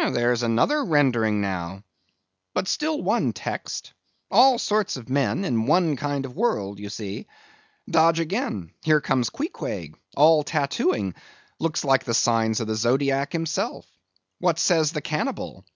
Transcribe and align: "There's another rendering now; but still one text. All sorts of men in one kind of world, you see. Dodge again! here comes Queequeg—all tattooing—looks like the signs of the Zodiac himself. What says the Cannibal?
"There's 0.00 0.42
another 0.42 0.82
rendering 0.82 1.42
now; 1.42 1.84
but 2.54 2.66
still 2.66 3.02
one 3.02 3.34
text. 3.34 3.92
All 4.30 4.58
sorts 4.58 4.96
of 4.96 5.10
men 5.10 5.44
in 5.44 5.66
one 5.66 5.96
kind 5.96 6.24
of 6.24 6.34
world, 6.34 6.78
you 6.78 6.88
see. 6.88 7.26
Dodge 7.86 8.18
again! 8.18 8.70
here 8.84 9.02
comes 9.02 9.28
Queequeg—all 9.28 10.44
tattooing—looks 10.44 11.84
like 11.84 12.04
the 12.04 12.14
signs 12.14 12.60
of 12.60 12.68
the 12.68 12.74
Zodiac 12.74 13.34
himself. 13.34 13.84
What 14.38 14.58
says 14.58 14.92
the 14.92 15.02
Cannibal? 15.02 15.66